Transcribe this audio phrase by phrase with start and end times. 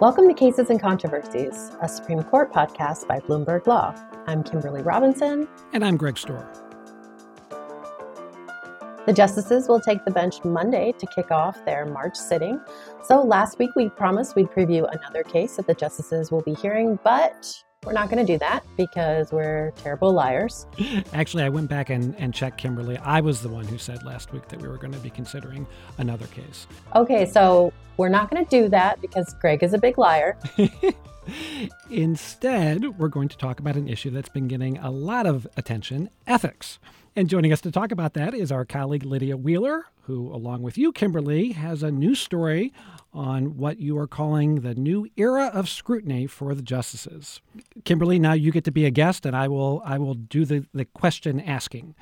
[0.00, 3.94] Welcome to Cases and Controversies, a Supreme Court podcast by Bloomberg Law.
[4.26, 5.46] I'm Kimberly Robinson.
[5.74, 6.48] And I'm Greg Stohr.
[9.04, 12.58] The justices will take the bench Monday to kick off their March sitting.
[13.04, 16.98] So last week we promised we'd preview another case that the justices will be hearing,
[17.04, 20.66] but we're not going to do that because we're terrible liars.
[21.14, 22.98] Actually, I went back and, and checked Kimberly.
[22.98, 25.66] I was the one who said last week that we were going to be considering
[25.96, 26.66] another case.
[26.94, 30.36] Okay, so we're not going to do that because Greg is a big liar.
[31.90, 36.10] Instead, we're going to talk about an issue that's been getting a lot of attention
[36.26, 36.78] ethics.
[37.16, 40.78] And joining us to talk about that is our colleague Lydia Wheeler, who, along with
[40.78, 42.72] you, Kimberly, has a new story
[43.12, 47.40] on what you are calling the new era of scrutiny for the justices.
[47.84, 50.66] Kimberly, now you get to be a guest, and I will I will do the,
[50.72, 51.94] the question asking.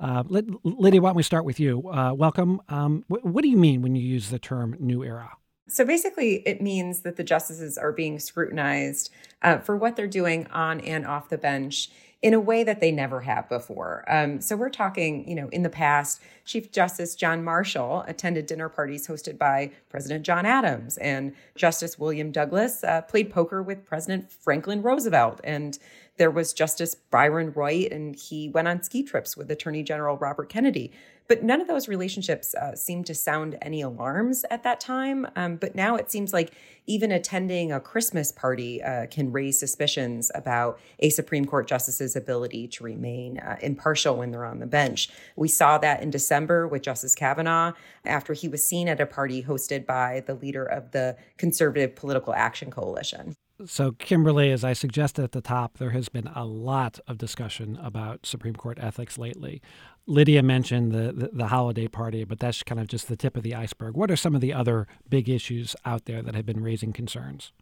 [0.00, 1.88] Uh, Lydia, why don't we start with you?
[1.88, 2.60] Uh, welcome.
[2.68, 5.36] Um, wh- what do you mean when you use the term new era?
[5.68, 9.10] So basically, it means that the justices are being scrutinized
[9.42, 12.90] uh, for what they're doing on and off the bench in a way that they
[12.90, 14.04] never have before.
[14.08, 18.68] Um, so we're talking, you know, in the past, Chief Justice John Marshall attended dinner
[18.68, 24.32] parties hosted by President John Adams, and Justice William Douglas uh, played poker with President
[24.32, 25.78] Franklin Roosevelt, and
[26.16, 30.48] there was Justice Byron White, and he went on ski trips with Attorney General Robert
[30.48, 30.90] Kennedy.
[31.28, 35.26] But none of those relationships uh, seemed to sound any alarms at that time.
[35.36, 36.54] Um, but now it seems like
[36.86, 42.66] even attending a Christmas party uh, can raise suspicions about a Supreme Court justice's ability
[42.68, 45.10] to remain uh, impartial when they're on the bench.
[45.36, 47.74] We saw that in December with Justice Kavanaugh
[48.06, 52.32] after he was seen at a party hosted by the leader of the Conservative Political
[52.32, 53.34] Action Coalition.
[53.66, 57.76] So, Kimberly, as I suggested at the top, there has been a lot of discussion
[57.82, 59.60] about Supreme Court ethics lately.
[60.08, 63.42] Lydia mentioned the, the, the, holiday party, but that's kind of just the tip of
[63.42, 63.94] the iceberg.
[63.94, 67.52] What are some of the other big issues out there that have been raising concerns?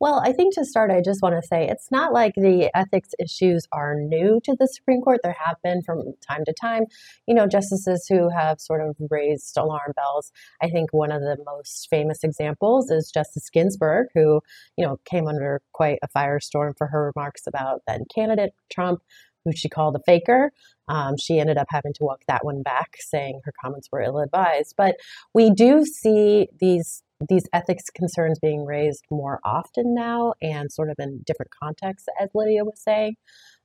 [0.00, 3.10] Well, I think to start, I just want to say it's not like the ethics
[3.18, 5.20] issues are new to the Supreme Court.
[5.22, 6.84] There have been from time to time,
[7.26, 10.30] you know, justices who have sort of raised alarm bells.
[10.62, 14.42] I think one of the most famous examples is Justice Ginsburg, who,
[14.76, 19.02] you know, came under quite a firestorm for her remarks about then candidate Trump,
[19.44, 20.52] who she called a faker.
[20.88, 24.18] Um, she ended up having to walk that one back, saying her comments were ill
[24.18, 24.74] advised.
[24.76, 24.96] But
[25.34, 30.96] we do see these these ethics concerns being raised more often now and sort of
[30.98, 33.16] in different contexts, as Lydia was saying.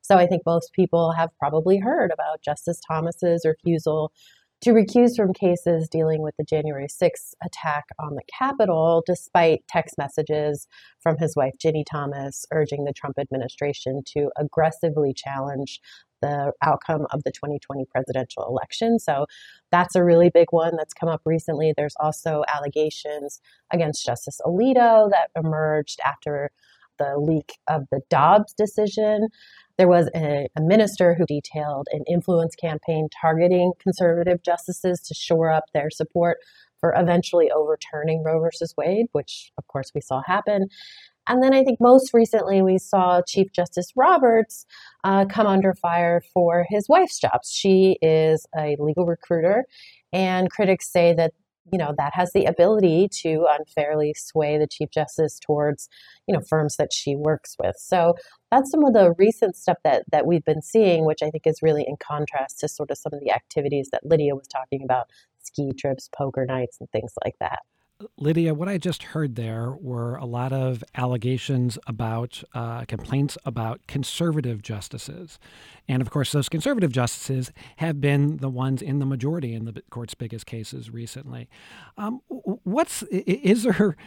[0.02, 4.12] So I think most people have probably heard about Justice Thomas's refusal
[4.62, 9.98] to recuse from cases dealing with the January 6th attack on the Capitol, despite text
[9.98, 10.68] messages
[11.02, 15.80] from his wife, Ginni Thomas, urging the Trump administration to aggressively challenge
[16.22, 19.00] the outcome of the 2020 presidential election.
[19.00, 19.26] So
[19.72, 21.74] that's a really big one that's come up recently.
[21.76, 23.40] There's also allegations
[23.72, 26.52] against Justice Alito that emerged after
[26.98, 29.30] the leak of the Dobbs decision.
[29.80, 35.50] There was a, a, minister who detailed an influence campaign targeting conservative justices to shore
[35.50, 36.40] up their support
[36.82, 40.68] for eventually overturning Roe versus Wade, which of course we saw happen.
[41.30, 44.66] And then I think most recently we saw Chief Justice Roberts
[45.06, 47.50] uh, come under fire for his wife's jobs.
[47.50, 49.64] She is a legal recruiter,
[50.12, 51.32] and critics say that
[51.72, 55.90] you know that has the ability to unfairly sway the chief justice towards
[56.28, 57.76] you know firms that she works with.
[57.78, 58.16] So
[58.52, 61.60] that's some of the recent stuff that that we've been seeing which i think is
[61.62, 65.08] really in contrast to sort of some of the activities that lydia was talking about
[65.40, 67.60] ski trips poker nights and things like that
[68.18, 73.82] Lydia, what I just heard there were a lot of allegations about uh, complaints about
[73.88, 75.38] conservative justices.
[75.88, 79.84] And of course, those conservative justices have been the ones in the majority in the
[79.90, 81.50] court's biggest cases recently.
[81.98, 83.98] Um, what's is there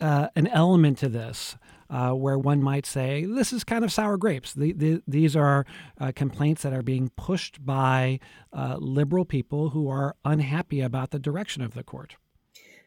[0.00, 1.56] uh, an element to this
[1.90, 4.54] uh, where one might say this is kind of sour grapes?
[4.54, 5.66] The, the, these are
[6.00, 8.18] uh, complaints that are being pushed by
[8.54, 12.16] uh, liberal people who are unhappy about the direction of the court.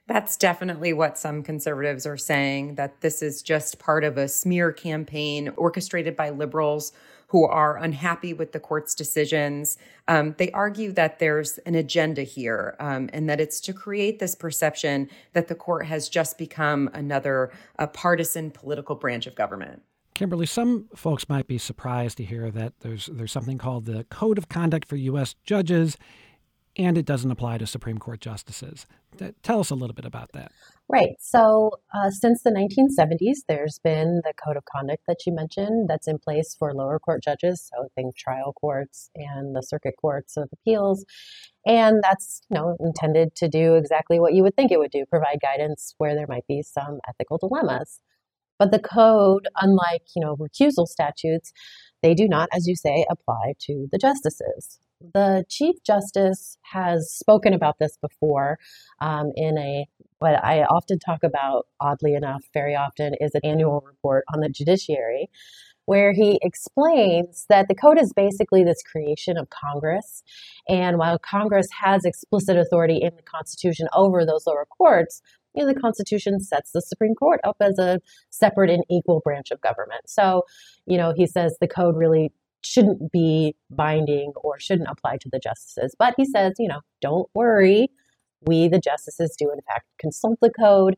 [0.09, 4.71] That's definitely what some conservatives are saying that this is just part of a smear
[4.71, 6.91] campaign orchestrated by liberals
[7.27, 9.77] who are unhappy with the court's decisions.
[10.07, 14.33] Um, they argue that there's an agenda here um, and that it's to create this
[14.33, 17.51] perception that the court has just become another
[17.93, 19.83] partisan political branch of government.
[20.15, 24.39] Kimberly, some folks might be surprised to hear that there's there's something called the Code
[24.39, 25.35] of Conduct for U.S.
[25.43, 25.97] Judges
[26.77, 28.85] and it doesn't apply to Supreme Court justices.
[29.43, 30.51] Tell us a little bit about that.
[30.87, 31.15] Right.
[31.19, 36.07] So, uh, since the 1970s, there's been the code of conduct that you mentioned that's
[36.07, 37.69] in place for lower court judges.
[37.71, 41.05] So, think trial courts and the circuit courts of appeals.
[41.65, 45.05] And that's you know intended to do exactly what you would think it would do
[45.05, 47.99] provide guidance where there might be some ethical dilemmas.
[48.57, 51.53] But the code, unlike, you know, recusal statutes,
[52.03, 54.79] they do not, as you say, apply to the justices.
[55.01, 58.59] The Chief Justice has spoken about this before
[58.99, 59.87] um, in a
[60.19, 64.49] what I often talk about, oddly enough, very often, is an annual report on the
[64.49, 65.29] judiciary,
[65.85, 70.21] where he explains that the code is basically this creation of Congress.
[70.67, 75.21] And while Congress has explicit authority in the Constitution over those lower courts,
[75.55, 79.51] you know, the Constitution sets the Supreme Court up as a separate and equal branch
[79.51, 80.01] of government.
[80.09, 80.43] So,
[80.85, 85.39] you know, he says the code really shouldn't be binding or shouldn't apply to the
[85.39, 85.95] justices.
[85.97, 87.89] But he says, you know, don't worry.
[88.41, 90.97] We, the justices, do in fact consult the code,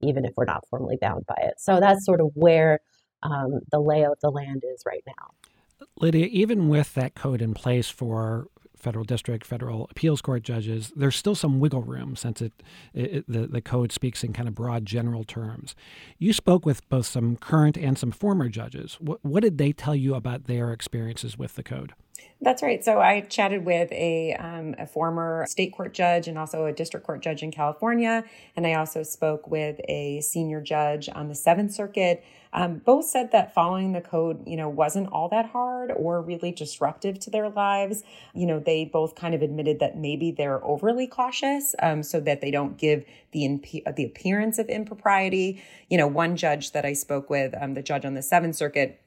[0.00, 1.54] even if we're not formally bound by it.
[1.58, 2.80] So that's sort of where
[3.22, 5.86] um, the lay of the land is right now.
[6.00, 8.48] Lydia, even with that code in place for
[8.82, 12.52] federal district, federal appeals court judges, there's still some wiggle room since it,
[12.92, 15.74] it, the, the code speaks in kind of broad general terms.
[16.18, 18.96] You spoke with both some current and some former judges.
[19.00, 21.94] What, what did they tell you about their experiences with the code?
[22.40, 22.84] That's right.
[22.84, 27.06] So I chatted with a, um, a former state court judge and also a district
[27.06, 28.24] court judge in California.
[28.56, 32.24] And I also spoke with a senior judge on the Seventh Circuit.
[32.52, 36.50] Um, both said that following the code, you know, wasn't all that hard or really
[36.50, 38.02] disruptive to their lives.
[38.34, 42.40] You know, they both kind of admitted that maybe they're overly cautious um, so that
[42.40, 45.62] they don't give the imp- the appearance of impropriety.
[45.88, 49.00] You know, one judge that I spoke with, um, the judge on the Seventh Circuit,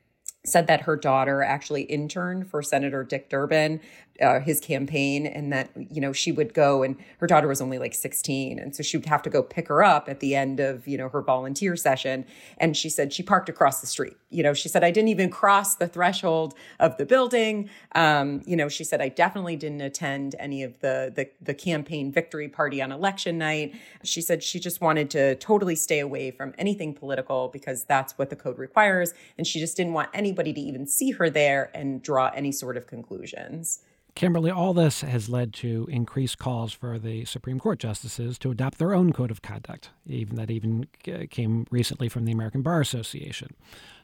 [0.46, 3.80] said that her daughter actually interned for Senator Dick Durbin
[4.22, 7.78] uh, his campaign and that you know she would go and her daughter was only
[7.78, 10.60] like 16 and so she would have to go pick her up at the end
[10.60, 12.26] of you know her volunteer session
[12.58, 14.16] and she said she parked across the street.
[14.30, 17.70] You know she said i didn't even cross the threshold of the building.
[17.94, 22.12] Um, you know she said i definitely didn't attend any of the, the the campaign
[22.12, 23.76] victory party on election night.
[24.04, 28.30] She said she just wanted to totally stay away from anything political because that's what
[28.30, 32.02] the code requires and she just didn't want anybody to even see her there and
[32.02, 33.80] draw any sort of conclusions
[34.16, 38.78] Kimberly, all this has led to increased calls for the Supreme Court justices to adopt
[38.78, 40.88] their own code of conduct, even that even
[41.30, 43.50] came recently from the American Bar Association.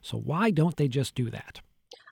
[0.02, 1.62] So why don't they just do that?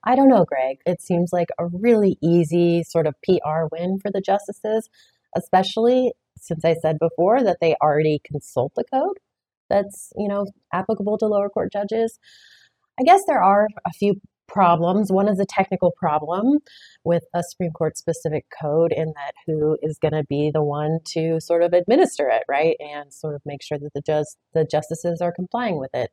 [0.05, 0.77] I don't know, Greg.
[0.85, 4.89] It seems like a really easy sort of PR win for the justices,
[5.35, 9.17] especially since I said before that they already consult the code
[9.69, 12.17] that's, you know, applicable to lower court judges.
[12.99, 14.15] I guess there are a few
[14.47, 15.11] problems.
[15.11, 16.57] One is a technical problem
[17.03, 20.99] with a Supreme Court specific code in that who is going to be the one
[21.13, 22.75] to sort of administer it, right?
[22.79, 26.09] And sort of make sure that the just the justices are complying with it.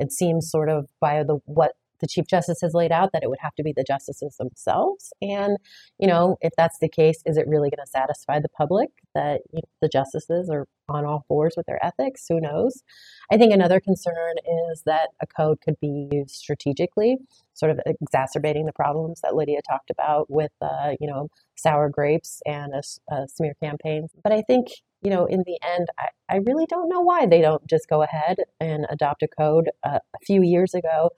[0.00, 3.30] It seems sort of by the what the Chief Justice has laid out that it
[3.30, 5.12] would have to be the justices themselves.
[5.20, 5.56] And,
[5.98, 9.40] you know, if that's the case, is it really going to satisfy the public that
[9.52, 12.24] you know, the justices are on all fours with their ethics?
[12.28, 12.82] Who knows?
[13.30, 14.34] I think another concern
[14.70, 17.18] is that a code could be used strategically,
[17.54, 22.40] sort of exacerbating the problems that Lydia talked about with, uh, you know, sour grapes
[22.46, 24.08] and a, a smear campaign.
[24.22, 24.68] But I think
[25.02, 28.02] you know, in the end, I, I really don't know why they don't just go
[28.02, 29.70] ahead and adopt a code.
[29.84, 31.10] Uh, a few years ago,